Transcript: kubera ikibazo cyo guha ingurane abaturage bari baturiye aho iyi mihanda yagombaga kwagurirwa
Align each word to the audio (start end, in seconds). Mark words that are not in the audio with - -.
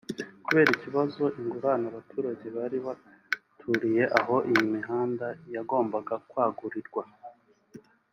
kubera 0.45 0.69
ikibazo 0.75 1.15
cyo 1.17 1.23
guha 1.29 1.37
ingurane 1.43 1.85
abaturage 1.91 2.45
bari 2.57 2.77
baturiye 2.85 4.03
aho 4.19 4.35
iyi 4.49 4.63
mihanda 4.73 5.27
yagombaga 5.55 6.13
kwagurirwa 6.29 7.03